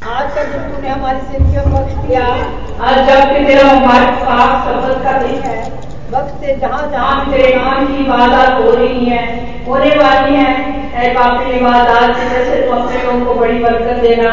[0.00, 2.26] आज का दिन तूने हमारी ज़िंदगी में बख्श दिया
[2.82, 5.58] आज जब कि तेरा हमारे पास सफल का दिन है
[6.12, 9.20] वक्त से जहाँ जहाँ तेरे नाम की इबादत हो रही है
[9.66, 10.54] होने वाली है।
[10.94, 14.32] ऐ बापी इबादत की वजह से तू अपने लोगों को बड़ी बरकत देना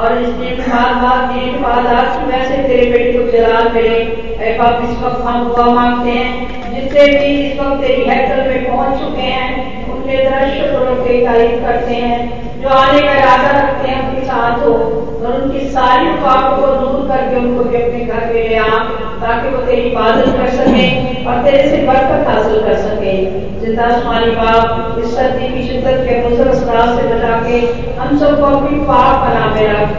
[0.00, 3.98] और इस दिन बार बार दिन इबादत की वजह से तेरे बेटे को जलाल मिले।
[4.38, 8.70] ऐ बाप इस वक्त हम दुआ मांगते हैं जिससे भी इस वक्त तेरी हैकल में
[8.70, 9.48] पहुँच चुके हैं
[9.94, 14.62] उनके दृश्य को उनके तारीफ़ करते हैं। जो आने का इरादा रखते हैं उनके साथ
[14.66, 18.78] हो और उनकी सारी रुकावटों को दूर करके उनको भी अपने घर में ले आ,
[19.20, 20.86] ताकि वो तेरी इबादत कर सके
[21.26, 23.14] और तेरे से बरकत हासिल कर सके।
[23.60, 27.60] ज़िंदा आसमानी बाप, इस सर्दी की शिद्दत के मुजर असरात से बचा के
[28.00, 29.94] हम सबको अपनी पाक बना में रख।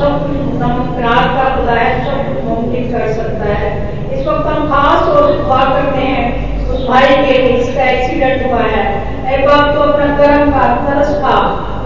[0.00, 3.72] सब कुछ मुमकिनात का खुदा है सब कुछ मुमकिन कर सकता है
[4.12, 8.62] इस वक्त हम खास तौर से दुआ करते हैं उस भाई के जिसका एक्सीडेंट हुआ
[8.76, 8.84] है
[9.26, 11.34] ऐ बाप तो अपना कर्म का तरस का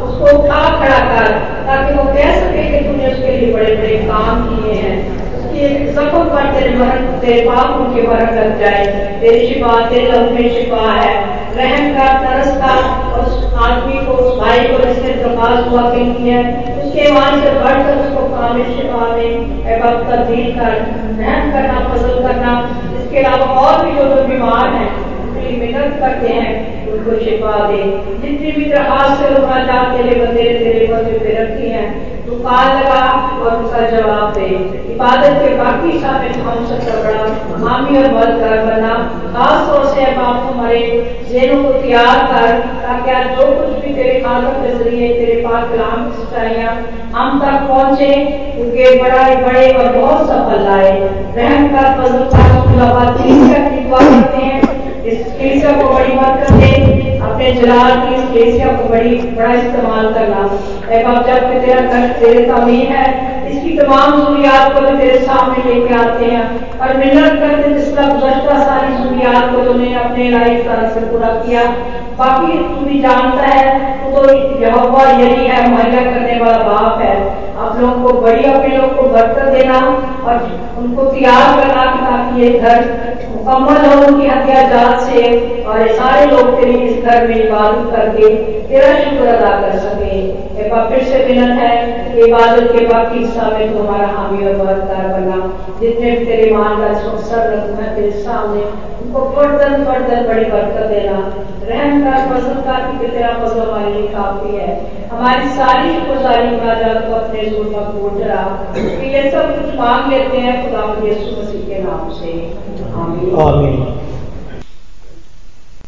[0.05, 1.27] उसको उठा खड़ा कर
[1.67, 4.97] ताकि वो कह सके कि तूने उसके लिए बड़े बड़े काम किए हैं
[5.95, 8.87] एक पर तेरे मरण तेरे पाप उनके मरण लग जाए।
[9.21, 11.13] तेरी शिफा, तेरे लहू में शिफा है।
[11.57, 12.73] रहम का तरस का
[13.17, 16.39] उस आदमी को, उस भाई को जिसने दरखास्त हुआ के लिए
[16.85, 20.73] उसके ईमान से बढ़कर उसको कामिल शिफा में बाप तब्दील कर
[21.19, 22.53] रहम करना, फजल करना,
[23.01, 26.53] इसके अलावा और भी जो जो बीमार हैं, उनके लिए मिन्नत करते हैं,
[26.93, 27.83] उनको शिफा दे।
[28.23, 33.03] जितनी भी दरखास्त से लोग जात तेरे बंदे तेरे बंदे पे रखी हैं तू लगा
[33.41, 34.47] और उसका जवाब दे।
[34.93, 37.25] इबादत के बाकी सामने हम सबका बड़ा
[37.65, 38.95] हामी और मददगार बना।
[39.35, 40.81] खास तौर से बाप हमारे
[41.31, 45.69] जेनों को तैयार कर, ताकि आज जो कुछ भी तेरे खादम के ज़रिए, तेरे पास
[45.71, 46.75] कलाम की सच्चाइयाँ,
[47.15, 48.13] हम तक पहुँचे,
[48.61, 50.93] उनके बड़ा, बड़े और बहुत सफल लाए
[51.37, 53.54] रहम का फजल का
[57.65, 60.49] दे की केसिया को बड़ी, बड़ा इस्तेमाल करना
[60.91, 63.07] ऐ बाप, जब कि तेरा घर तेरे तमीन है,
[63.51, 68.13] इसकी तमाम जरूरियात को भी तेरे सामने लेके आते हैं। और मिन्नत करते जिस तरह
[68.15, 71.63] गुजरता सारी जरूरियात को तूने अपने लाइफ तरह से पूरा किया,
[72.19, 77.17] बाकी तू भी जानता है, तू तो यहोवा यही है, मुहैया करने वाला बाप है।
[77.57, 79.79] आप लोगों को बड़ी अपने लोग को बरकत देना
[80.27, 80.35] और
[80.79, 82.83] उनको तैयार करना ताकि ये घर
[83.45, 85.23] मुकम्मल लोगों की हत्या जात से
[85.63, 88.29] और सारे लोग तेरी इस घर में इबादत करके
[88.69, 90.21] तेरा शुक्र अदा कर सके।
[90.61, 91.75] एक फिर से विनत है
[92.27, 95.37] इबादत के बाकी हिस्सा में तुम्हारा हामी और मददगार बना।
[95.81, 98.63] जितने भी तेरे मान का सर रखू है तेरे सामने
[99.75, 104.09] उनको पर फर्दन बड़ी बरकत देना। रहम का फ़सल का कि तेरा फ़सल हमारे लिए
[104.09, 108.75] काफ़ी है। हमारी सारी गुजारी का जब तो अपने ज़ोर का बोल रहा
[109.05, 112.33] ये सब कुछ मांग लेते हैं खुदा यीशु मसीह के नाम से।
[112.95, 114.04] आमीन। आमीन।